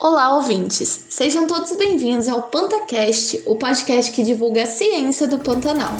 [0.00, 1.06] Olá, ouvintes!
[1.10, 5.90] Sejam todos bem-vindos ao PantaCast, o podcast que divulga a ciência do Pantanal.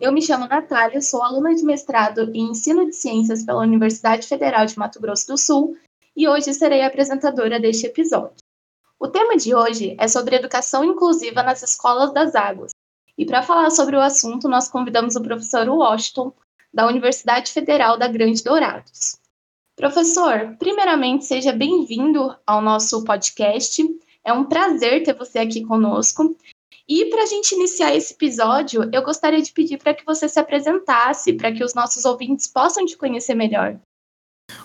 [0.00, 4.66] Eu me chamo Natália, sou aluna de mestrado em Ensino de Ciências pela Universidade Federal
[4.66, 5.76] de Mato Grosso do Sul
[6.16, 8.47] e hoje serei apresentadora deste episódio.
[9.00, 12.72] O tema de hoje é sobre educação inclusiva nas escolas das águas.
[13.16, 16.32] E para falar sobre o assunto, nós convidamos o professor Washington,
[16.74, 19.16] da Universidade Federal da Grande Dourados.
[19.76, 23.84] Professor, primeiramente, seja bem-vindo ao nosso podcast.
[24.24, 26.36] É um prazer ter você aqui conosco.
[26.88, 30.40] E para a gente iniciar esse episódio, eu gostaria de pedir para que você se
[30.40, 33.78] apresentasse, para que os nossos ouvintes possam te conhecer melhor.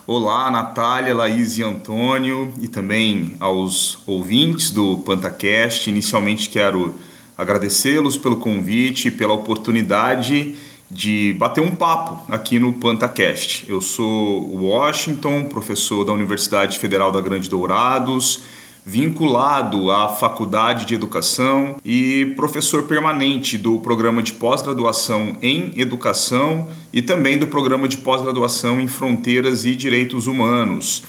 [0.06, 5.88] Olá, Natália, Laís e Antônio, e também aos ouvintes do PantaCast.
[5.88, 6.94] Inicialmente quero
[7.38, 10.56] agradecê-los pelo convite e pela oportunidade
[10.90, 13.64] de bater um papo aqui no PantaCast.
[13.66, 18.42] Eu sou o Washington, professor da Universidade Federal da Grande Dourados
[18.84, 27.00] vinculado à Faculdade de Educação e professor permanente do programa de pós-graduação em Educação e
[27.00, 31.02] também do programa de pós-graduação em Fronteiras e Direitos Humanos.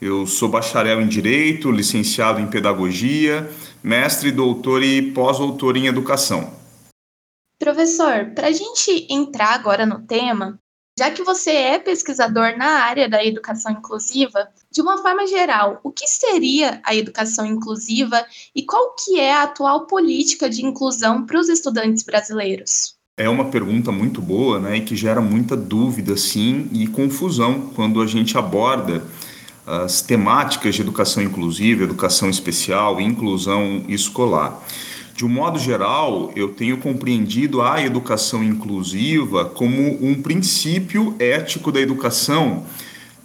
[0.00, 3.50] Eu sou bacharel em Direito, licenciado em Pedagogia,
[3.82, 6.52] mestre, doutor e pós-doutor em Educação.
[7.58, 10.58] Professor, para a gente entrar agora no tema,
[10.98, 15.90] já que você é pesquisador na área da educação inclusiva, de uma forma geral, o
[15.90, 21.40] que seria a educação inclusiva e qual que é a atual política de inclusão para
[21.40, 22.94] os estudantes brasileiros?
[23.16, 28.00] É uma pergunta muito boa, né, e que gera muita dúvida, sim, e confusão quando
[28.00, 29.02] a gente aborda
[29.66, 34.60] as temáticas de educação inclusiva, educação especial e inclusão escolar.
[35.22, 41.80] De um modo geral, eu tenho compreendido a educação inclusiva como um princípio ético da
[41.80, 42.64] educação,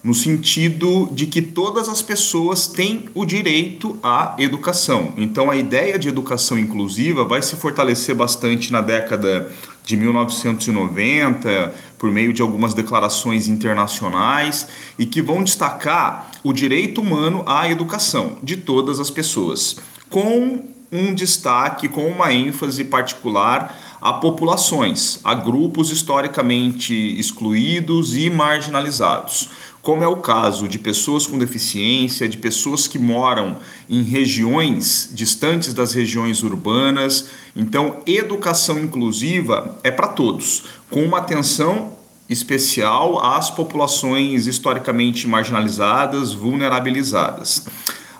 [0.03, 5.11] no sentido de que todas as pessoas têm o direito à educação.
[5.17, 9.51] Então, a ideia de educação inclusiva vai se fortalecer bastante na década
[9.83, 14.67] de 1990, por meio de algumas declarações internacionais,
[14.99, 19.77] e que vão destacar o direito humano à educação de todas as pessoas,
[20.11, 29.49] com um destaque com uma ênfase particular a populações, a grupos historicamente excluídos e marginalizados,
[29.81, 33.57] como é o caso de pessoas com deficiência, de pessoas que moram
[33.89, 37.29] em regiões distantes das regiões urbanas.
[37.55, 41.93] Então, educação inclusiva é para todos, com uma atenção
[42.29, 47.65] especial às populações historicamente marginalizadas, vulnerabilizadas.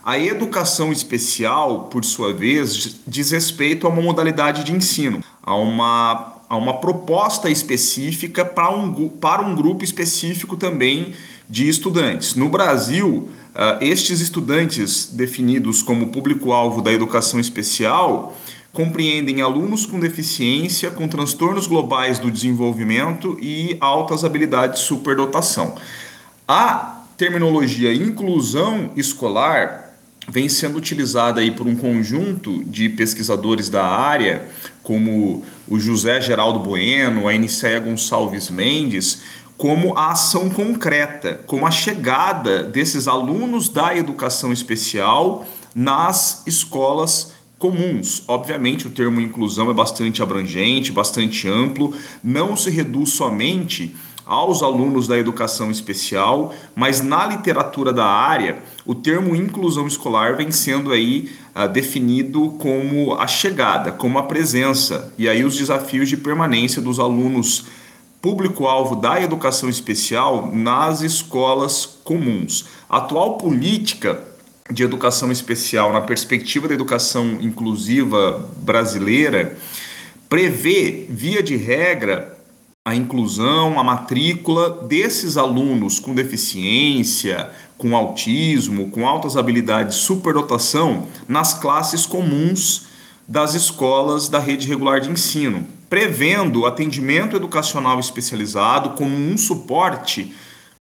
[0.08, 6.38] A educação especial, por sua vez, diz respeito a uma modalidade de ensino, a uma,
[6.48, 11.14] a uma proposta específica para um, para um grupo específico também
[11.50, 12.36] de estudantes.
[12.36, 18.34] No Brasil, uh, estes estudantes definidos como público-alvo da educação especial
[18.72, 25.76] compreendem alunos com deficiência, com transtornos globais do desenvolvimento e altas habilidades de superdotação.
[26.48, 29.87] A terminologia inclusão escolar
[30.28, 34.50] vem sendo utilizada aí por um conjunto de pesquisadores da área,
[34.84, 39.22] como o José Geraldo Bueno, a Iniceia Gonçalves Mendes,
[39.58, 48.24] como a ação concreta, como a chegada desses alunos da educação especial nas escolas comuns.
[48.28, 53.96] Obviamente, o termo inclusão é bastante abrangente, bastante amplo, não se reduz somente
[54.28, 60.50] aos alunos da educação especial, mas na literatura da área, o termo inclusão escolar vem
[60.50, 66.16] sendo aí uh, definido como a chegada, como a presença, e aí os desafios de
[66.16, 67.66] permanência dos alunos
[68.22, 72.66] público-alvo da educação especial nas escolas comuns.
[72.90, 74.24] A atual política
[74.72, 79.58] de educação especial na perspectiva da educação inclusiva brasileira
[80.30, 82.37] prevê, via de regra,
[82.88, 91.06] a inclusão, a matrícula desses alunos com deficiência, com autismo, com altas habilidades de superdotação
[91.28, 92.88] nas classes comuns
[93.28, 100.34] das escolas da rede regular de ensino, prevendo atendimento educacional especializado como um suporte,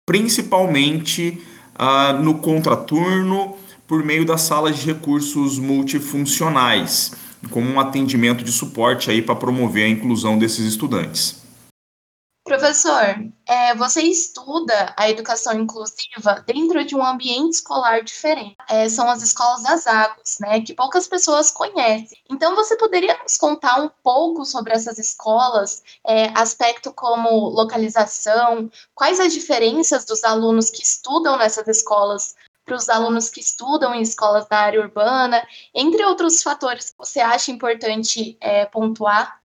[0.05, 1.41] principalmente
[1.73, 3.55] ah, no contraturno,
[3.87, 7.13] por meio das salas de recursos multifuncionais,
[7.49, 11.44] como um atendimento de suporte aí para promover a inclusão desses estudantes.
[12.45, 18.55] Professor, é, você estuda a educação inclusiva dentro de um ambiente escolar diferente.
[18.69, 20.61] É, são as escolas das águas, né?
[20.61, 22.15] Que poucas pessoas conhecem.
[22.29, 29.19] Então, você poderia nos contar um pouco sobre essas escolas, é, aspecto como localização, quais
[29.19, 34.47] as diferenças dos alunos que estudam nessas escolas para os alunos que estudam em escolas
[34.47, 35.43] da área urbana,
[35.73, 39.43] entre outros fatores que você acha importante é, pontuar?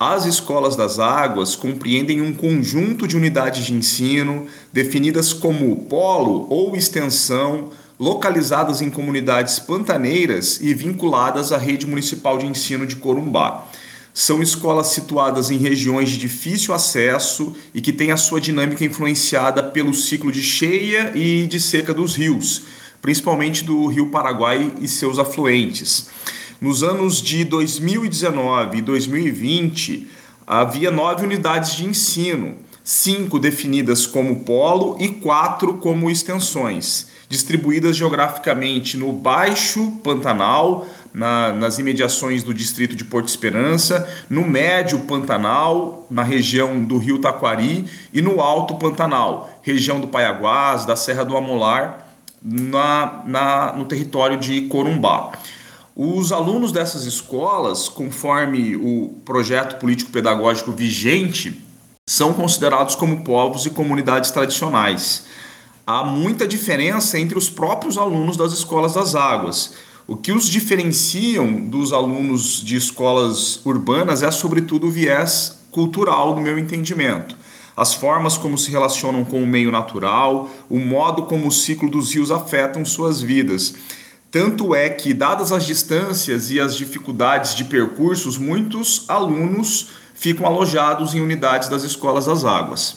[0.00, 6.76] As escolas das águas compreendem um conjunto de unidades de ensino definidas como polo ou
[6.76, 13.66] extensão, localizadas em comunidades pantaneiras e vinculadas à rede municipal de ensino de Corumbá.
[14.14, 19.64] São escolas situadas em regiões de difícil acesso e que têm a sua dinâmica influenciada
[19.64, 22.62] pelo ciclo de cheia e de seca dos rios,
[23.02, 26.08] principalmente do Rio Paraguai e seus afluentes.
[26.60, 30.08] Nos anos de 2019 e 2020,
[30.44, 38.96] havia nove unidades de ensino, cinco definidas como polo e quatro como extensões, distribuídas geograficamente
[38.96, 40.84] no Baixo Pantanal,
[41.14, 47.20] na, nas imediações do distrito de Porto Esperança, no Médio Pantanal, na região do Rio
[47.20, 52.04] Taquari, e no Alto Pantanal, região do Paiaguás, da Serra do Amolar,
[52.42, 55.30] na, na, no território de Corumbá.
[56.00, 61.60] Os alunos dessas escolas, conforme o projeto político-pedagógico vigente,
[62.08, 65.24] são considerados como povos e comunidades tradicionais.
[65.84, 69.74] Há muita diferença entre os próprios alunos das escolas das águas.
[70.06, 76.40] O que os diferenciam dos alunos de escolas urbanas é, sobretudo, o viés cultural, no
[76.40, 77.36] meu entendimento.
[77.76, 82.14] As formas como se relacionam com o meio natural, o modo como o ciclo dos
[82.14, 83.74] rios afetam suas vidas.
[84.30, 91.14] Tanto é que, dadas as distâncias e as dificuldades de percursos, muitos alunos ficam alojados
[91.14, 92.96] em unidades das escolas das águas.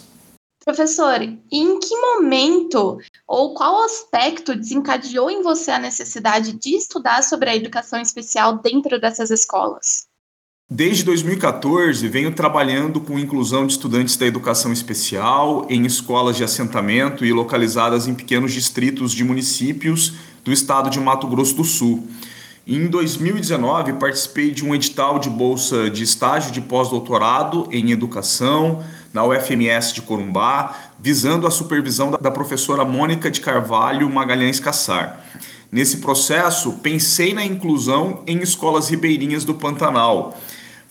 [0.63, 7.49] Professor, em que momento ou qual aspecto desencadeou em você a necessidade de estudar sobre
[7.49, 10.05] a educação especial dentro dessas escolas?
[10.69, 17.25] Desde 2014, venho trabalhando com inclusão de estudantes da educação especial em escolas de assentamento
[17.25, 20.13] e localizadas em pequenos distritos de municípios
[20.43, 22.07] do estado de Mato Grosso do Sul.
[22.65, 28.83] Em 2019, participei de um edital de bolsa de estágio de pós-doutorado em educação
[29.13, 35.19] na UFMS de Corumbá, visando a supervisão da professora Mônica de Carvalho Magalhães Cassar.
[35.71, 40.37] Nesse processo, pensei na inclusão em escolas ribeirinhas do Pantanal.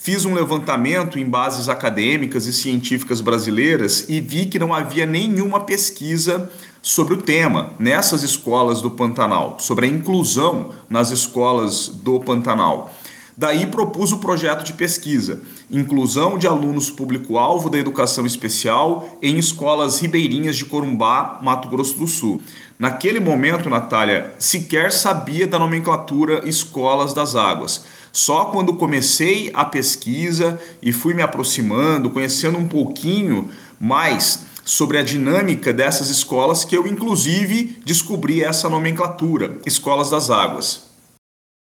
[0.03, 5.61] Fiz um levantamento em bases acadêmicas e científicas brasileiras e vi que não havia nenhuma
[5.61, 6.51] pesquisa
[6.81, 12.91] sobre o tema nessas escolas do Pantanal, sobre a inclusão nas escolas do Pantanal.
[13.37, 20.01] Daí propus o projeto de pesquisa, inclusão de alunos público-alvo da educação especial em escolas
[20.01, 22.41] ribeirinhas de Corumbá, Mato Grosso do Sul.
[22.79, 27.85] Naquele momento, Natália, sequer sabia da nomenclatura Escolas das Águas.
[28.13, 35.03] Só quando comecei a pesquisa e fui me aproximando, conhecendo um pouquinho mais sobre a
[35.03, 40.91] dinâmica dessas escolas que eu, inclusive, descobri essa nomenclatura, Escolas das Águas.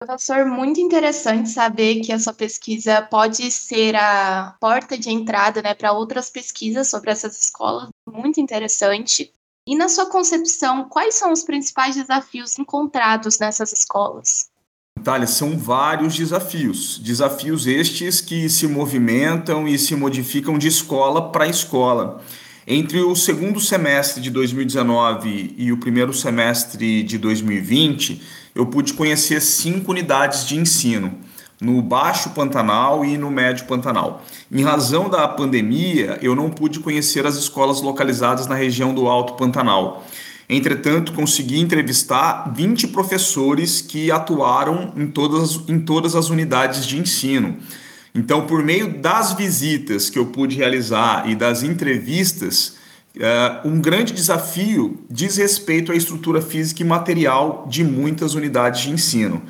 [0.05, 5.75] Professor, muito interessante saber que a sua pesquisa pode ser a porta de entrada né,
[5.75, 7.89] para outras pesquisas sobre essas escolas.
[8.09, 9.33] Muito interessante.
[9.67, 14.52] E na sua concepção, quais são os principais desafios encontrados nessas escolas?
[15.03, 17.01] Natália, são vários desafios.
[17.03, 22.23] Desafios estes que se movimentam e se modificam de escola para escola.
[22.65, 28.23] Entre o segundo semestre de 2019 e o primeiro semestre de 2020,
[28.55, 31.19] eu pude conhecer cinco unidades de ensino
[31.61, 34.23] no Baixo Pantanal e no Médio Pantanal.
[34.53, 39.35] Em razão da pandemia, eu não pude conhecer as escolas localizadas na região do Alto
[39.35, 40.05] Pantanal.
[40.49, 47.57] Entretanto, consegui entrevistar 20 professores que atuaram em todas, em todas as unidades de ensino.
[48.15, 52.77] Então, por meio das visitas que eu pude realizar e das entrevistas,
[53.17, 58.91] uh, um grande desafio diz respeito à estrutura física e material de muitas unidades de
[58.91, 59.43] ensino.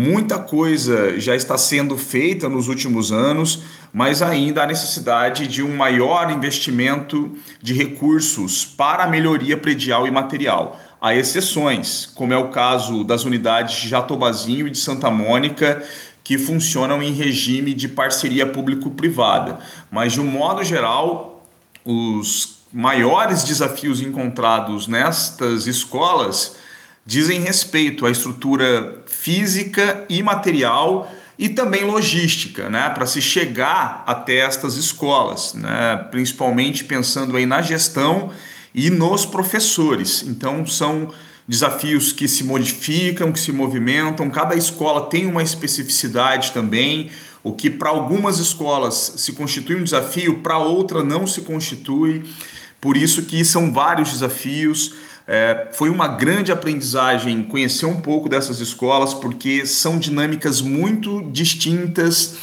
[0.00, 5.74] Muita coisa já está sendo feita nos últimos anos, mas ainda há necessidade de um
[5.74, 10.78] maior investimento de recursos para a melhoria predial e material.
[11.00, 15.82] Há exceções, como é o caso das unidades de Jatobazinho e de Santa Mônica,
[16.22, 19.58] que funcionam em regime de parceria público-privada.
[19.90, 21.44] Mas, de um modo geral,
[21.84, 26.67] os maiores desafios encontrados nestas escolas
[27.08, 34.40] dizem respeito à estrutura física e material e também logística, né, para se chegar até
[34.40, 38.30] estas escolas, né, principalmente pensando aí na gestão
[38.74, 40.22] e nos professores.
[40.22, 41.10] Então são
[41.48, 44.28] desafios que se modificam, que se movimentam.
[44.28, 47.10] Cada escola tem uma especificidade também.
[47.42, 52.22] O que para algumas escolas se constitui um desafio, para outra não se constitui.
[52.78, 55.07] Por isso que são vários desafios.
[55.30, 62.38] É, foi uma grande aprendizagem conhecer um pouco dessas escolas, porque são dinâmicas muito distintas,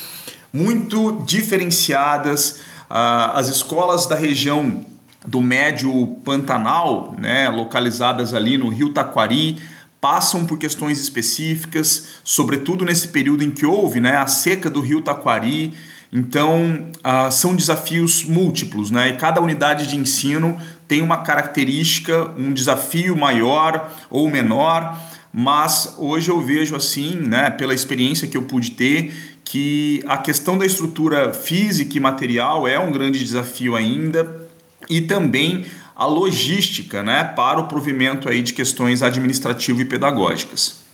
[0.53, 2.59] muito diferenciadas.
[2.87, 4.85] Ah, as escolas da região
[5.25, 9.57] do Médio Pantanal, né, localizadas ali no Rio Taquari,
[9.99, 15.01] passam por questões específicas, sobretudo nesse período em que houve né, a seca do Rio
[15.01, 15.73] Taquari.
[16.11, 19.09] Então, uh, são desafios múltiplos, né?
[19.09, 20.57] E cada unidade de ensino
[20.87, 24.97] tem uma característica, um desafio maior ou menor,
[25.33, 30.57] mas hoje eu vejo assim, né, pela experiência que eu pude ter, que a questão
[30.57, 34.47] da estrutura física e material é um grande desafio ainda
[34.89, 40.84] e também a logística, né, para o provimento aí de questões administrativas e pedagógicas.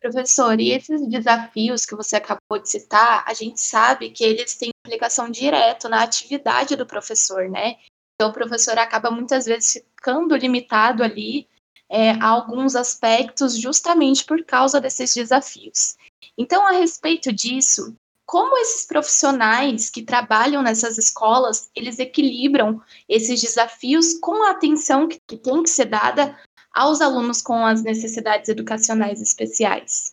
[0.00, 4.70] Professor, e esses desafios que você acabou de citar, a gente sabe que eles têm
[4.84, 7.76] implicação direta na atividade do professor, né?
[8.14, 11.48] Então, o professor acaba muitas vezes ficando limitado ali
[11.88, 15.96] é, a alguns aspectos justamente por causa desses desafios.
[16.36, 24.18] Então, a respeito disso, como esses profissionais que trabalham nessas escolas, eles equilibram esses desafios
[24.18, 26.38] com a atenção que, que tem que ser dada
[26.76, 30.12] aos alunos com as necessidades educacionais especiais?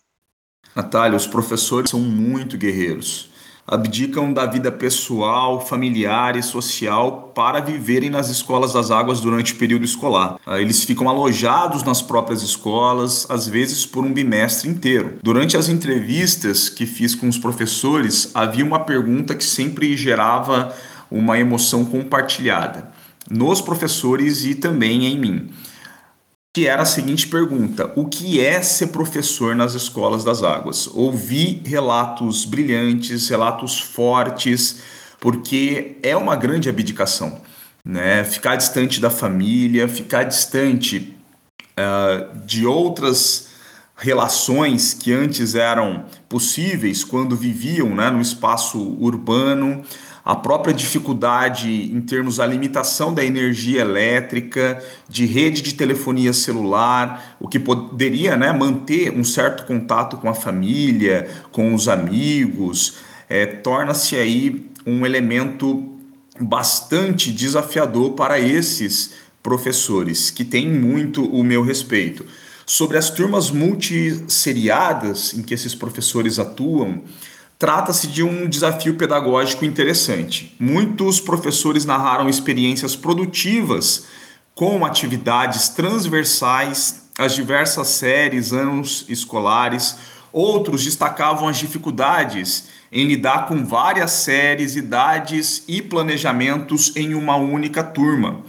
[0.74, 3.32] Natália, os professores são muito guerreiros
[3.66, 9.56] abdicam da vida pessoal, familiar e social para viverem nas escolas das águas durante o
[9.56, 10.38] período escolar.
[10.46, 15.18] Ah, eles ficam alojados nas próprias escolas, às vezes por um bimestre inteiro.
[15.22, 20.74] Durante as entrevistas que fiz com os professores, havia uma pergunta que sempre gerava
[21.10, 22.92] uma emoção compartilhada
[23.30, 25.50] nos professores e também em mim
[26.54, 30.86] que era a seguinte pergunta: o que é ser professor nas escolas das águas?
[30.86, 34.80] Ouvi relatos brilhantes, relatos fortes,
[35.20, 37.40] porque é uma grande abdicação,
[37.84, 38.22] né?
[38.22, 41.16] Ficar distante da família, ficar distante
[41.76, 43.48] uh, de outras
[43.96, 49.84] relações que antes eram possíveis quando viviam né, no espaço urbano,
[50.24, 57.36] a própria dificuldade em termos da limitação da energia elétrica, de rede de telefonia celular,
[57.38, 62.96] o que poderia né, manter um certo contato com a família, com os amigos,
[63.28, 65.92] é, torna-se aí um elemento
[66.40, 69.12] bastante desafiador para esses
[69.42, 72.24] professores, que têm muito o meu respeito.
[72.64, 77.02] Sobre as turmas multisseriadas em que esses professores atuam,
[77.64, 80.54] Trata-se de um desafio pedagógico interessante.
[80.60, 84.04] Muitos professores narraram experiências produtivas
[84.54, 89.96] com atividades transversais às diversas séries, anos escolares.
[90.30, 97.82] Outros destacavam as dificuldades em lidar com várias séries, idades e planejamentos em uma única
[97.82, 98.42] turma.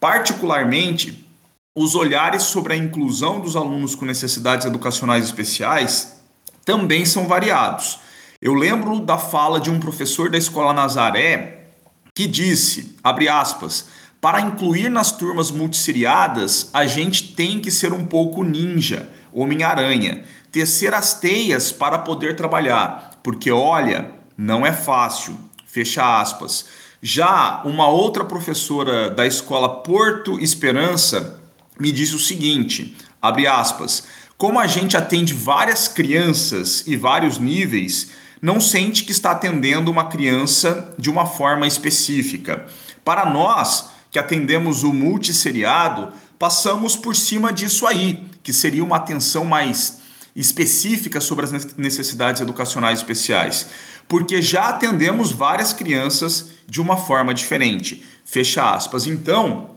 [0.00, 1.28] Particularmente,
[1.74, 6.16] os olhares sobre a inclusão dos alunos com necessidades educacionais especiais
[6.64, 8.05] também são variados.
[8.40, 11.70] Eu lembro da fala de um professor da escola Nazaré
[12.14, 13.86] que disse, abre aspas,
[14.20, 20.94] para incluir nas turmas multisseriadas, a gente tem que ser um pouco ninja, Homem-Aranha, tecer
[20.94, 25.38] as teias para poder trabalhar, porque olha, não é fácil.
[25.66, 26.66] Fecha aspas.
[27.02, 31.38] Já uma outra professora da escola Porto Esperança
[31.78, 34.04] me disse o seguinte, abre aspas,
[34.38, 40.08] como a gente atende várias crianças e vários níveis, não sente que está atendendo uma
[40.08, 42.66] criança de uma forma específica.
[43.04, 49.44] Para nós, que atendemos o multisseriado, passamos por cima disso aí, que seria uma atenção
[49.44, 50.00] mais
[50.34, 53.68] específica sobre as necessidades educacionais especiais,
[54.06, 58.04] porque já atendemos várias crianças de uma forma diferente.
[58.24, 59.06] Fecha aspas.
[59.06, 59.70] Então,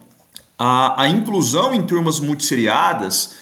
[0.58, 3.36] a, a inclusão em turmas multisseriadas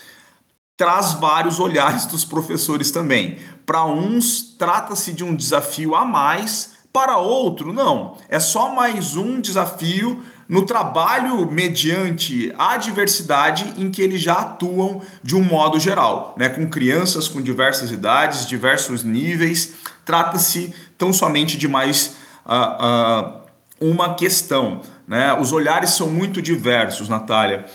[0.78, 3.40] traz vários olhares dos professores também.
[3.66, 8.16] Para uns, trata-se de um desafio a mais, para outro, não.
[8.30, 15.02] É só mais um desafio no trabalho mediante a diversidade em que eles já atuam
[15.22, 16.48] de um modo geral, né?
[16.48, 19.74] com crianças com diversas idades, diversos níveis.
[20.06, 22.16] Trata-se tão somente de mais
[22.46, 23.42] uh, uh,
[23.82, 24.82] uma questão.
[25.06, 25.34] Né?
[25.34, 27.66] Os olhares são muito diversos, Natália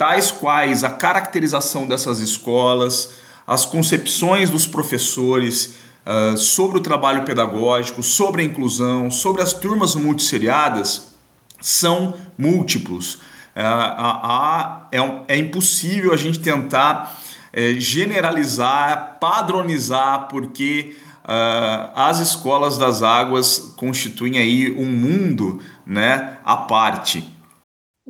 [0.00, 3.10] tais quais a caracterização dessas escolas,
[3.46, 5.74] as concepções dos professores
[6.06, 11.14] uh, sobre o trabalho pedagógico, sobre a inclusão, sobre as turmas multisseriadas
[11.60, 13.16] são múltiplos.
[13.54, 17.20] Uh, é, é, impossível a gente tentar
[17.52, 26.56] é, generalizar, padronizar, porque uh, as escolas das águas constituem aí um mundo né, à
[26.56, 27.29] parte.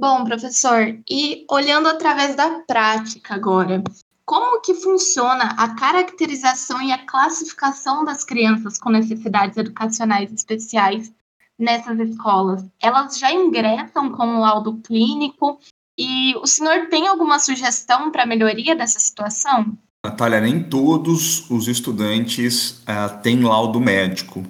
[0.01, 3.85] Bom, professor, e olhando através da prática agora,
[4.25, 11.13] como que funciona a caracterização e a classificação das crianças com necessidades educacionais especiais
[11.59, 12.65] nessas escolas?
[12.81, 15.61] Elas já ingressam com laudo clínico
[15.99, 19.77] e o senhor tem alguma sugestão para melhoria dessa situação?
[20.03, 24.43] Natália, nem todos os estudantes uh, têm laudo médico.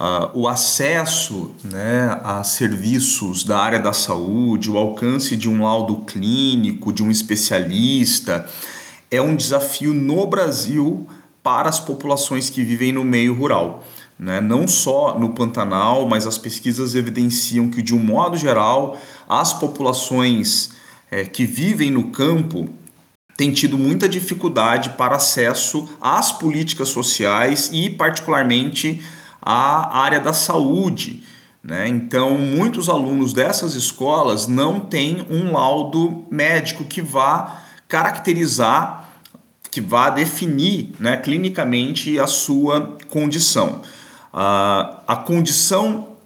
[0.00, 5.96] Uh, o acesso né, a serviços da área da saúde, o alcance de um laudo
[6.02, 8.48] clínico, de um especialista,
[9.10, 11.08] é um desafio no Brasil
[11.42, 13.82] para as populações que vivem no meio rural.
[14.16, 14.40] Né?
[14.40, 20.70] Não só no Pantanal, mas as pesquisas evidenciam que, de um modo geral, as populações
[21.10, 22.68] é, que vivem no campo
[23.36, 29.00] têm tido muita dificuldade para acesso às políticas sociais e, particularmente,
[29.40, 31.22] à área da saúde.
[31.62, 31.88] Né?
[31.88, 39.08] Então, muitos alunos dessas escolas não têm um laudo médico que vá caracterizar,
[39.70, 43.82] que vá definir né, clinicamente a sua condição.
[44.32, 46.16] Uh, a condição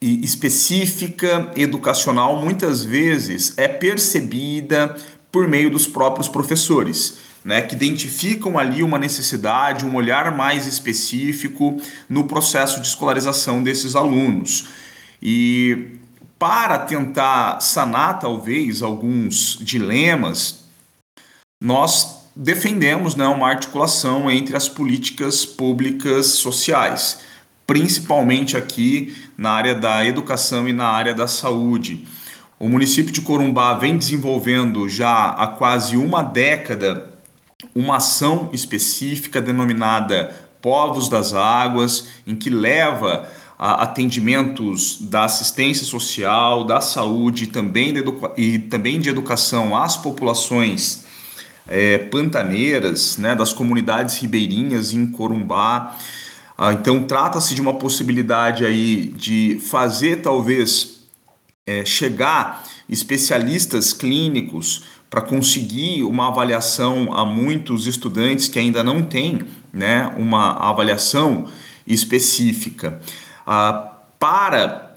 [0.00, 4.94] específica, educacional, muitas vezes é percebida
[5.32, 11.80] por meio dos próprios professores né, que identificam ali uma necessidade, um olhar mais específico
[12.08, 14.66] no processo de escolarização desses alunos.
[15.22, 15.92] E
[16.36, 20.64] para tentar sanar talvez alguns dilemas,
[21.62, 27.20] nós defendemos né, uma articulação entre as políticas públicas sociais,
[27.64, 32.08] principalmente aqui na área da educação e na área da saúde.
[32.58, 37.14] O município de Corumbá vem desenvolvendo já há quase uma década
[37.76, 43.28] uma ação específica denominada Povos das Águas, em que leva
[43.58, 47.94] a atendimentos da assistência social, da saúde também
[48.36, 51.04] e também de educação às populações
[51.68, 55.96] é, pantaneiras, né, das comunidades ribeirinhas em Corumbá.
[56.56, 61.02] Ah, então trata-se de uma possibilidade aí de fazer talvez
[61.66, 69.40] é, chegar especialistas clínicos para conseguir uma avaliação a muitos estudantes que ainda não têm
[69.72, 71.46] né, uma avaliação
[71.86, 73.00] específica.
[73.46, 74.96] Ah, para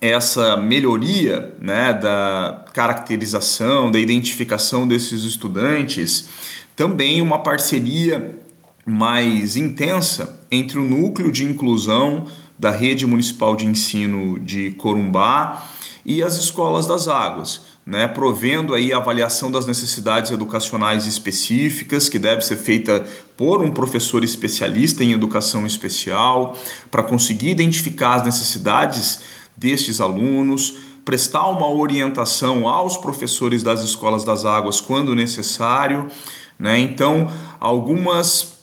[0.00, 6.28] essa melhoria né, da caracterização, da identificação desses estudantes,
[6.76, 8.38] também uma parceria
[8.86, 12.26] mais intensa entre o núcleo de inclusão
[12.58, 15.66] da rede municipal de ensino de Corumbá
[16.04, 22.18] e as escolas das águas né, provendo aí a avaliação das necessidades educacionais específicas, que
[22.18, 23.02] deve ser feita
[23.34, 26.54] por um professor especialista em educação especial,
[26.90, 29.20] para conseguir identificar as necessidades
[29.56, 36.10] destes alunos, prestar uma orientação aos professores das escolas das águas quando necessário.
[36.58, 36.78] Né?
[36.80, 38.58] Então, algumas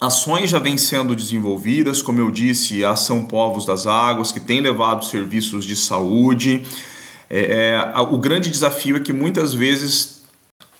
[0.00, 4.60] ações já vêm sendo desenvolvidas, como eu disse, a Ação Povos das Águas, que tem
[4.60, 6.64] levado serviços de saúde.
[7.28, 10.22] É, é, o grande desafio é que muitas vezes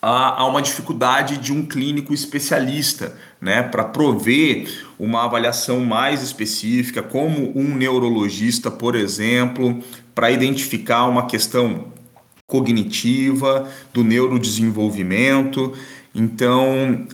[0.01, 7.03] há, há uma dificuldade de um clínico especialista né, para prover uma avaliação mais específica,
[7.03, 9.83] como um neurologista, por exemplo,
[10.15, 11.93] para identificar uma questão
[12.47, 15.73] cognitiva, do neurodesenvolvimento.
[16.15, 17.07] Então,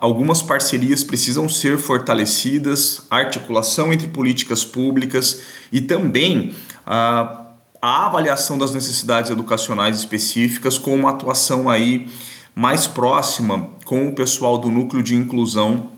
[0.00, 7.45] algumas parcerias precisam ser fortalecidas, articulação entre políticas públicas e também a
[7.86, 12.10] a avaliação das necessidades educacionais específicas com uma atuação aí
[12.52, 15.92] mais próxima com o pessoal do núcleo de inclusão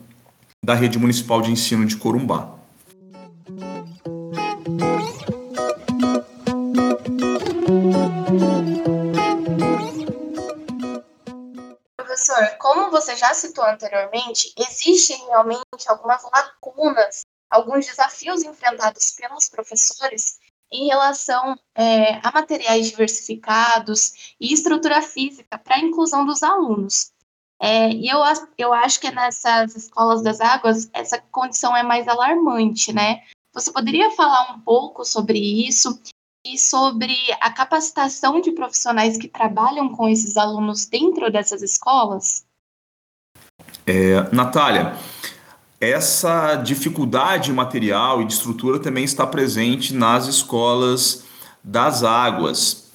[0.62, 2.54] da rede municipal de ensino de Corumbá.
[11.96, 20.36] Professor, como você já citou anteriormente, existem realmente algumas lacunas, alguns desafios enfrentados pelos professores
[20.70, 27.12] em relação é, a materiais diversificados e estrutura física para a inclusão dos alunos.
[27.60, 28.20] É, e eu,
[28.56, 33.22] eu acho que nessas escolas das águas essa condição é mais alarmante, né?
[33.52, 36.00] Você poderia falar um pouco sobre isso
[36.46, 42.44] e sobre a capacitação de profissionais que trabalham com esses alunos dentro dessas escolas?
[43.86, 44.96] É, Natália,
[45.80, 51.24] essa dificuldade material e de estrutura também está presente nas escolas
[51.62, 52.90] das águas.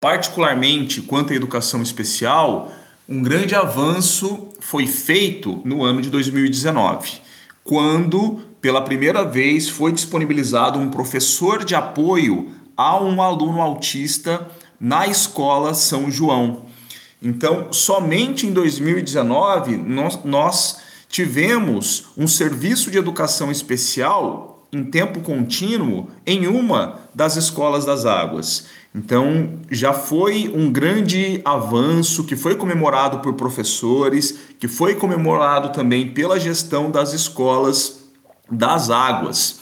[0.00, 2.72] Particularmente quanto à educação especial,
[3.08, 7.20] um grande avanço foi feito no ano de 2019,
[7.64, 15.06] quando pela primeira vez foi disponibilizado um professor de apoio a um aluno autista na
[15.06, 16.66] escola São João.
[17.20, 20.78] Então, somente em 2019 nós, nós
[21.10, 28.66] tivemos um serviço de educação especial em tempo contínuo em uma das escolas das águas.
[28.94, 36.08] Então, já foi um grande avanço que foi comemorado por professores, que foi comemorado também
[36.08, 38.04] pela gestão das escolas
[38.48, 39.58] das águas.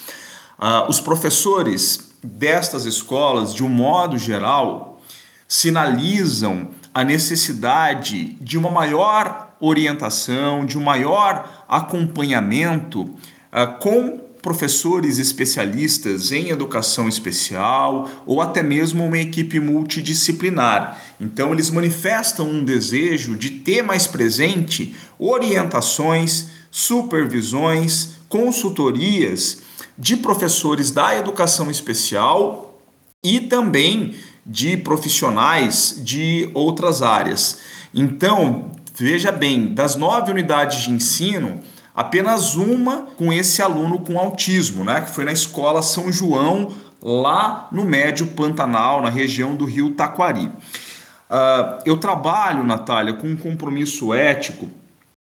[0.59, 5.01] Ah, os professores destas escolas, de um modo geral,
[5.47, 16.33] sinalizam a necessidade de uma maior orientação, de um maior acompanhamento uh, com professores especialistas
[16.33, 21.01] em educação especial ou até mesmo uma equipe multidisciplinar.
[21.21, 29.59] Então, eles manifestam um desejo de ter mais presente orientações, supervisões, consultorias
[29.99, 32.81] de professores da educação especial
[33.23, 34.15] e também
[34.47, 37.59] de profissionais de outras áreas.
[37.93, 41.61] Então, Veja bem, das nove unidades de ensino,
[41.95, 45.03] apenas uma com esse aluno com autismo, né?
[45.03, 50.47] Que foi na escola São João, lá no Médio Pantanal, na região do Rio Taquari.
[50.47, 54.69] Uh, eu trabalho, Natália, com um compromisso ético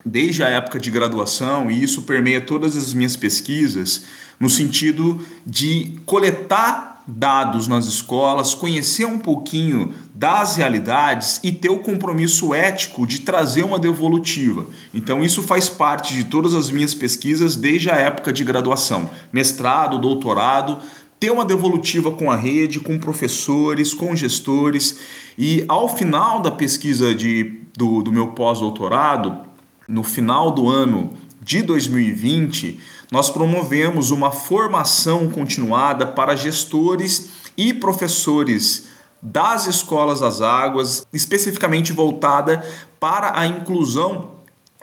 [0.06, 4.04] desde a época de graduação, e isso permeia todas as minhas pesquisas,
[4.38, 11.78] no sentido de coletar dados nas escolas, conhecer um pouquinho das realidades e ter o
[11.78, 14.66] compromisso ético de trazer uma devolutiva.
[14.92, 19.98] Então, isso faz parte de todas as minhas pesquisas desde a época de graduação, mestrado,
[19.98, 20.78] doutorado,
[21.20, 24.98] ter uma devolutiva com a rede, com professores, com gestores.
[25.38, 29.40] E ao final da pesquisa de, do, do meu pós-doutorado,
[29.86, 31.12] no final do ano
[31.42, 32.80] de 2020,
[33.14, 38.87] nós promovemos uma formação continuada para gestores e professores
[39.22, 44.33] das escolas das águas, especificamente voltada para a inclusão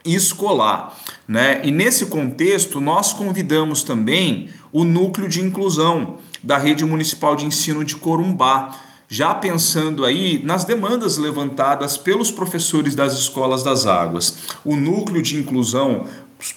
[0.05, 0.97] escolar.
[1.27, 1.59] Né?
[1.65, 7.83] E nesse contexto, nós convidamos também o núcleo de inclusão da rede municipal de ensino
[7.83, 14.37] de Corumbá, já pensando aí nas demandas levantadas pelos professores das escolas das águas.
[14.63, 16.05] O núcleo de inclusão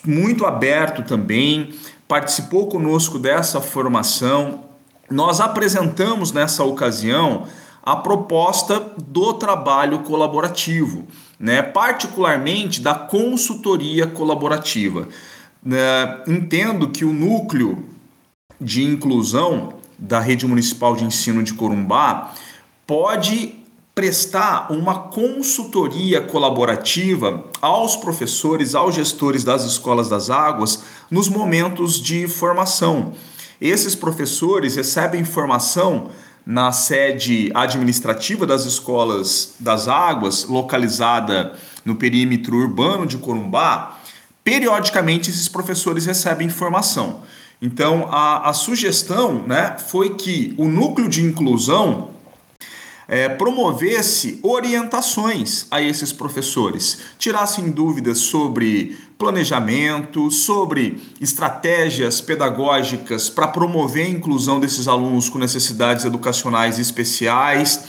[0.06, 1.74] muito aberto também,
[2.08, 4.64] participou conosco dessa formação.
[5.10, 7.46] Nós apresentamos nessa ocasião
[7.82, 11.06] a proposta do trabalho colaborativo,
[11.38, 11.62] né?
[11.62, 15.08] particularmente da consultoria colaborativa.
[15.62, 16.22] Né?
[16.26, 17.84] Entendo que o núcleo
[18.60, 22.32] de inclusão da rede municipal de ensino de Corumbá
[22.86, 23.63] pode
[23.94, 32.26] prestar uma consultoria colaborativa aos professores, aos gestores das escolas das águas nos momentos de
[32.26, 33.12] formação.
[33.60, 36.10] Esses professores recebem formação
[36.44, 41.54] na sede administrativa das escolas das águas, localizada
[41.84, 44.00] no perímetro urbano de Corumbá.
[44.42, 47.22] Periodicamente, esses professores recebem formação.
[47.62, 52.10] Então, a, a sugestão né, foi que o núcleo de inclusão
[53.06, 64.06] é, promovesse orientações a esses professores, tirassem dúvidas sobre planejamento, sobre estratégias pedagógicas para promover
[64.06, 67.84] a inclusão desses alunos com necessidades educacionais especiais,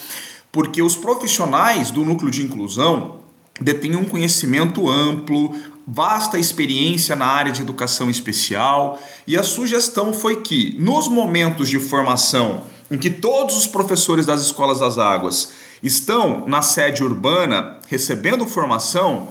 [0.52, 3.20] porque os profissionais do núcleo de inclusão
[3.60, 5.56] detêm um conhecimento amplo,
[5.88, 11.80] vasta experiência na área de educação especial, e a sugestão foi que, nos momentos de
[11.80, 18.46] formação em que todos os professores das escolas das águas estão na sede urbana recebendo
[18.46, 19.30] formação,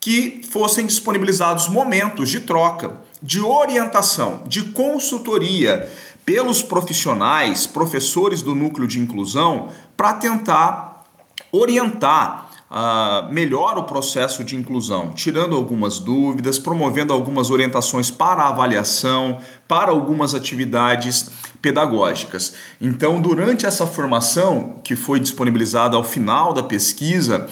[0.00, 5.90] que fossem disponibilizados momentos de troca, de orientação, de consultoria
[6.24, 11.04] pelos profissionais, professores do núcleo de inclusão, para tentar
[11.50, 19.38] orientar uh, melhor o processo de inclusão, tirando algumas dúvidas, promovendo algumas orientações para avaliação,
[19.66, 22.54] para algumas atividades pedagógicas.
[22.80, 27.48] Então, durante essa formação que foi disponibilizada ao final da pesquisa,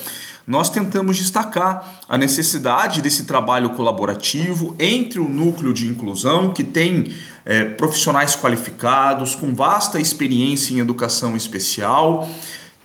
[0.46, 7.14] nós tentamos destacar a necessidade desse trabalho colaborativo entre o núcleo de inclusão, que tem
[7.46, 12.28] é, profissionais qualificados, com vasta experiência em educação especial,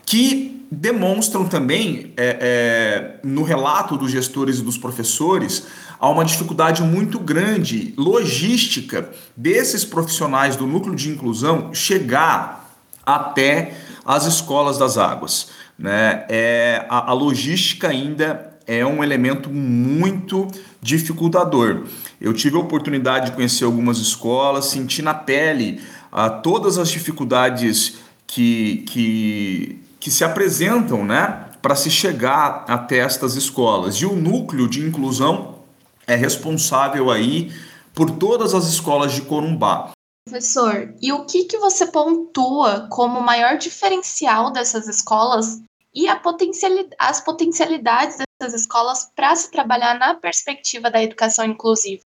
[0.06, 5.66] que demonstram também, é, é, no relato dos gestores e dos professores,
[6.00, 13.74] há uma dificuldade muito grande logística desses profissionais do núcleo de inclusão chegar até
[14.06, 15.50] as escolas das águas.
[15.78, 16.26] Né?
[16.30, 20.48] É, a, a logística ainda é um elemento muito
[20.80, 21.86] dificultador.
[22.22, 27.98] Eu tive a oportunidade de conhecer algumas escolas, senti na pele ah, todas as dificuldades
[28.28, 33.98] que, que, que se apresentam né, para se chegar até estas escolas.
[33.98, 35.60] E o núcleo de inclusão
[36.08, 37.54] é responsável aí
[37.94, 39.92] por todas as escolas de Corumbá.
[40.28, 45.62] Professor, e o que, que você pontua como maior diferencial dessas escolas
[45.94, 52.02] e potencialidade, as potencialidades dessas escolas para se trabalhar na perspectiva da educação inclusiva?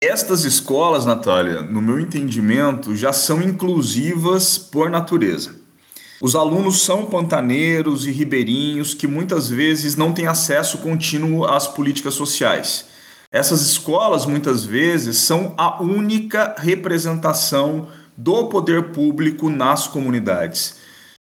[0.00, 5.65] Estas escolas, Natália, no meu entendimento, já são inclusivas por natureza.
[6.20, 12.14] Os alunos são pantaneiros e ribeirinhos que muitas vezes não têm acesso contínuo às políticas
[12.14, 12.86] sociais.
[13.30, 20.76] Essas escolas, muitas vezes, são a única representação do poder público nas comunidades.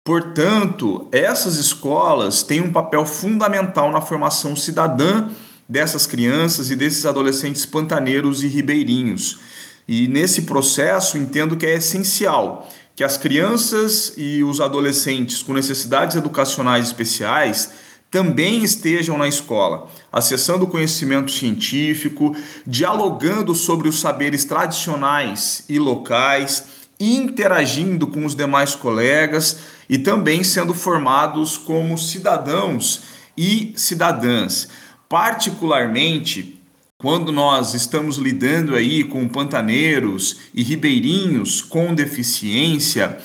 [0.03, 5.29] Portanto, essas escolas têm um papel fundamental na formação cidadã
[5.69, 9.39] dessas crianças e desses adolescentes pantaneiros e ribeirinhos.
[9.87, 16.15] E nesse processo, entendo que é essencial que as crianças e os adolescentes com necessidades
[16.15, 17.71] educacionais especiais
[18.11, 26.65] também estejam na escola, acessando conhecimento científico, dialogando sobre os saberes tradicionais e locais,
[26.99, 29.57] interagindo com os demais colegas
[29.89, 33.01] e também sendo formados como cidadãos
[33.35, 34.67] e cidadãs.
[35.09, 36.62] Particularmente
[37.03, 43.17] quando nós estamos lidando aí com pantaneiros e ribeirinhos com deficiência,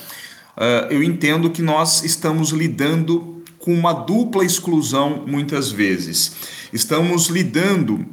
[0.57, 6.33] uh, eu entendo que nós estamos lidando com uma dupla exclusão muitas vezes.
[6.73, 8.05] Estamos lidando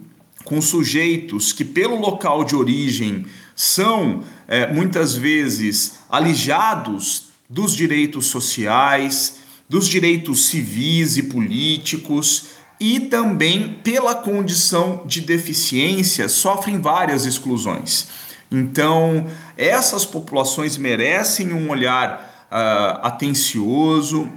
[0.43, 3.25] com sujeitos que, pelo local de origem,
[3.55, 13.79] são eh, muitas vezes alijados dos direitos sociais, dos direitos civis e políticos, e também
[13.83, 18.07] pela condição de deficiência sofrem várias exclusões.
[18.51, 24.29] Então, essas populações merecem um olhar uh, atencioso,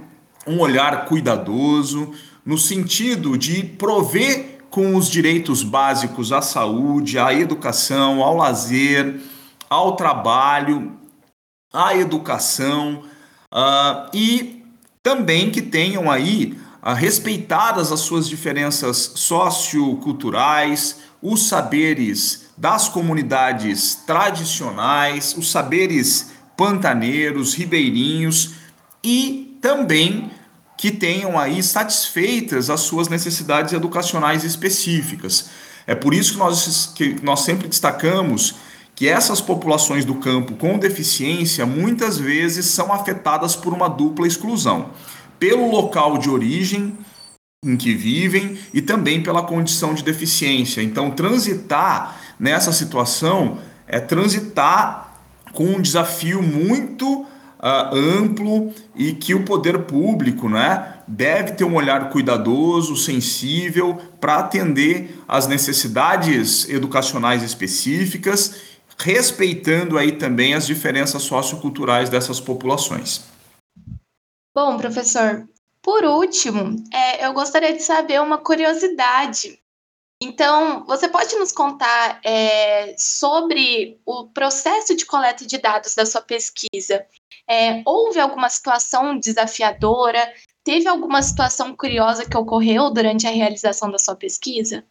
[0.47, 2.13] um olhar cuidadoso,
[2.45, 9.19] no sentido de prover com os direitos básicos à saúde, à educação, ao lazer,
[9.69, 10.93] ao trabalho,
[11.71, 13.03] à educação
[13.53, 14.63] uh, e
[15.03, 25.51] também que tenham aí respeitadas as suas diferenças socioculturais, os saberes das comunidades tradicionais, os
[25.51, 28.51] saberes pantaneiros, ribeirinhos
[29.03, 30.31] e também
[30.77, 35.49] que tenham aí satisfeitas as suas necessidades educacionais específicas.
[35.85, 38.55] É por isso que nós, que nós sempre destacamos
[38.95, 44.91] que essas populações do campo com deficiência muitas vezes são afetadas por uma dupla exclusão
[45.39, 46.97] pelo local de origem
[47.63, 50.81] em que vivem e também pela condição de deficiência.
[50.81, 55.19] Então, transitar nessa situação é transitar
[55.51, 57.25] com um desafio muito
[57.59, 64.37] uh, amplo e que o poder público né, deve ter um olhar cuidadoso, sensível, para
[64.37, 68.55] atender às necessidades educacionais específicas,
[68.97, 73.23] respeitando aí também as diferenças socioculturais dessas populações.
[74.61, 75.47] Bom, professor,
[75.81, 79.57] por último, é, eu gostaria de saber uma curiosidade.
[80.21, 86.19] Então, você pode nos contar é, sobre o processo de coleta de dados da sua
[86.19, 87.05] pesquisa?
[87.49, 90.29] É, houve alguma situação desafiadora?
[90.61, 94.83] Teve alguma situação curiosa que ocorreu durante a realização da sua pesquisa?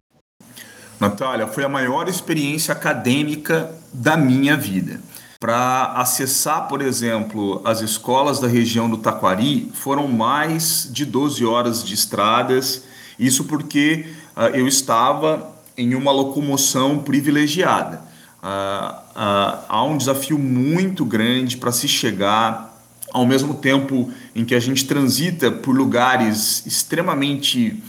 [0.99, 4.99] Natália, foi a maior experiência acadêmica da minha vida.
[5.41, 11.85] Para acessar, por exemplo, as escolas da região do Taquari, foram mais de 12 horas
[11.85, 12.83] de estradas.
[13.17, 18.03] Isso porque uh, eu estava em uma locomoção privilegiada.
[18.43, 22.77] Uh, uh, há um desafio muito grande para se chegar,
[23.13, 27.81] ao mesmo tempo em que a gente transita por lugares extremamente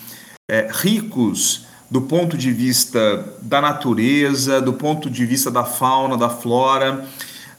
[0.47, 6.29] é, ricos do ponto de vista da natureza, do ponto de vista da fauna, da
[6.29, 7.07] flora.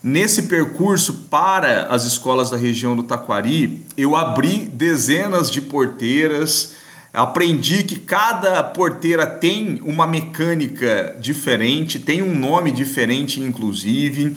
[0.02, 6.72] Nesse percurso para as escolas da região do Taquari, eu abri dezenas de porteiras,
[7.12, 14.34] aprendi que cada porteira tem uma mecânica diferente, tem um nome diferente, inclusive.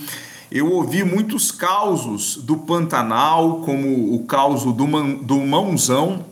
[0.51, 6.25] eu ouvi muitos causos do Pantanal, como o caos do, do Mãozão.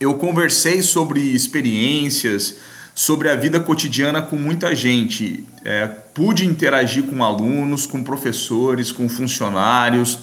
[0.00, 2.56] Eu conversei sobre experiências,
[2.94, 5.44] sobre a vida cotidiana com muita gente.
[5.64, 10.18] É, pude interagir com alunos, com professores, com funcionários.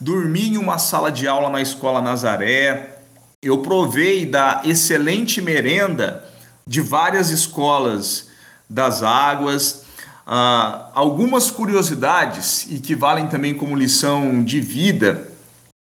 [0.00, 2.98] Dormi em uma sala de aula na Escola Nazaré.
[3.40, 6.24] Eu provei da excelente merenda
[6.66, 8.28] de várias escolas
[8.68, 9.84] das águas.
[10.26, 15.28] Uh, algumas curiosidades e que valem também como lição de vida,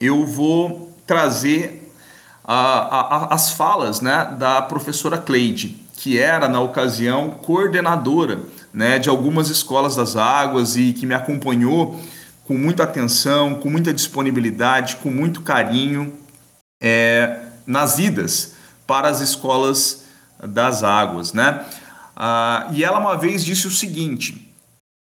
[0.01, 1.91] eu vou trazer
[2.43, 8.39] uh, as falas né, da professora Cleide, que era, na ocasião, coordenadora
[8.73, 11.99] né, de algumas escolas das águas e que me acompanhou
[12.43, 16.13] com muita atenção, com muita disponibilidade, com muito carinho
[16.81, 18.55] é, nas idas
[18.85, 20.05] para as escolas
[20.43, 21.33] das águas.
[21.33, 21.65] Né?
[22.15, 24.44] Ah, e ela uma vez disse o seguinte: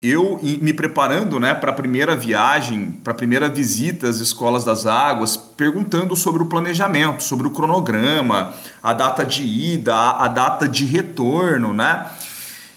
[0.01, 4.87] eu me preparando né, para a primeira viagem, para a primeira visita às escolas das
[4.87, 10.85] águas, perguntando sobre o planejamento, sobre o cronograma, a data de ida, a, data de
[10.85, 12.09] retorno, né?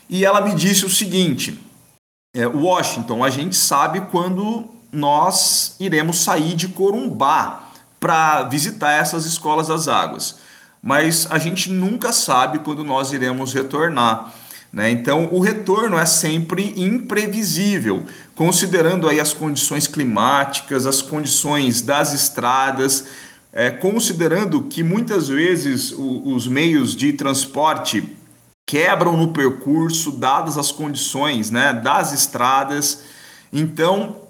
[0.09, 1.59] E ela me disse o seguinte:
[2.35, 9.69] é, Washington, a gente sabe quando nós iremos sair de Corumbá para visitar essas escolas
[9.69, 10.45] das águas
[10.87, 14.31] mas a gente nunca sabe quando nós iremos retornar.
[14.75, 14.91] Né?
[14.91, 23.07] Então, o retorno é sempre imprevisível, considerando aí as condições climáticas, as condições das estradas,
[23.53, 28.17] é, considerando que muitas vezes o, os meios de transporte
[28.67, 33.05] quebram no percurso, dadas as condições né, das estradas.
[33.53, 34.24] Então,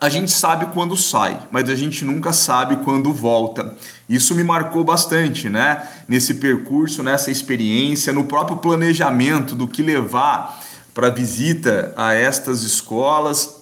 [0.00, 3.74] a gente sabe quando sai, mas a gente nunca sabe quando volta.
[4.08, 5.88] Isso me marcou bastante, né?
[6.06, 10.62] Nesse percurso, nessa experiência, no próprio planejamento do que levar
[10.94, 13.56] para visita a estas escolas.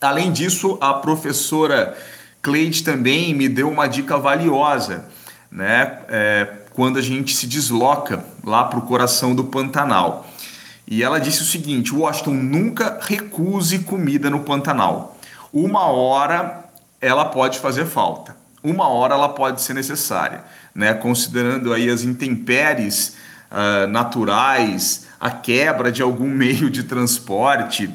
[0.00, 1.94] Além disso, a professora
[2.40, 5.04] Cleide também me deu uma dica valiosa,
[5.50, 5.98] né?
[6.08, 10.26] É, quando a gente se desloca lá para o coração do Pantanal.
[10.88, 15.15] E ela disse o seguinte: Washington, nunca recuse comida no Pantanal
[15.56, 16.64] uma hora
[17.00, 20.92] ela pode fazer falta, uma hora ela pode ser necessária, né?
[20.92, 23.16] considerando aí as intempéries
[23.50, 27.88] uh, naturais, a quebra de algum meio de transporte.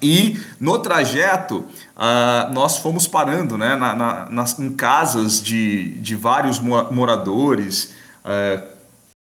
[0.00, 3.76] E no trajeto, uh, nós fomos parando né?
[3.76, 7.92] na, na, nas, em casas de, de vários moradores,
[8.24, 8.62] uh,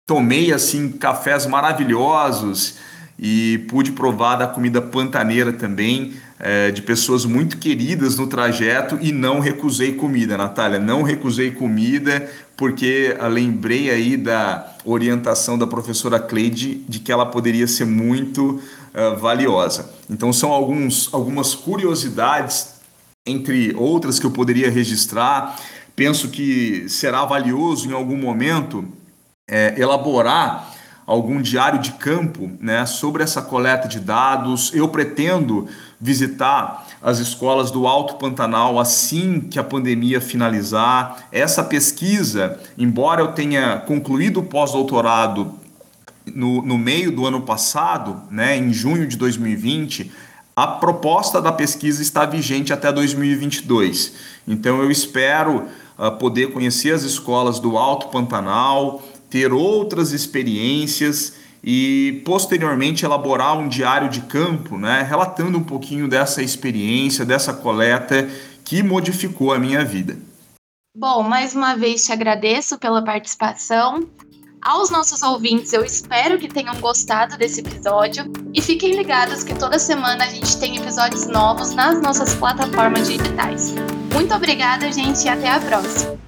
[0.07, 2.77] tomei assim cafés maravilhosos
[3.19, 9.13] e pude provar da comida pantaneira também, é, de pessoas muito queridas no trajeto e
[9.13, 10.79] não recusei comida, Natália.
[10.79, 17.67] Não recusei comida porque lembrei aí da orientação da professora Cleide de que ela poderia
[17.67, 18.61] ser muito
[18.95, 19.91] uh, valiosa.
[20.11, 22.75] Então são alguns, algumas curiosidades,
[23.27, 25.57] entre outras que eu poderia registrar.
[25.95, 28.85] Penso que será valioso em algum momento
[29.49, 30.75] é, elaborar
[31.09, 34.71] algum diário de campo né, sobre essa coleta de dados.
[34.75, 35.67] Eu pretendo
[35.99, 41.27] visitar as escolas do Alto Pantanal assim que a pandemia finalizar.
[41.33, 45.55] Essa pesquisa, embora eu tenha concluído o pós-doutorado
[46.27, 50.13] no, no meio do ano passado, né, em junho de 2020,
[50.55, 54.13] a proposta da pesquisa está vigente até 2022.
[54.47, 55.65] Então eu espero
[55.97, 63.69] uh, poder conhecer as escolas do Alto Pantanal, ter outras experiências e posteriormente elaborar um
[63.69, 68.29] diário de campo, né, relatando um pouquinho dessa experiência, dessa coleta
[68.65, 70.17] que modificou a minha vida.
[70.97, 74.09] Bom, mais uma vez te agradeço pela participação.
[74.61, 79.79] Aos nossos ouvintes, eu espero que tenham gostado desse episódio e fiquem ligados que toda
[79.79, 83.73] semana a gente tem episódios novos nas nossas plataformas digitais.
[84.13, 86.28] Muito obrigada, gente, e até a próxima.